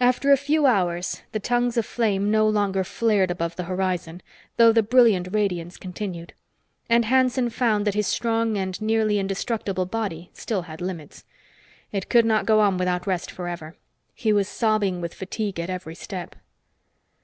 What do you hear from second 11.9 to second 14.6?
It could not go on without rest forever. He was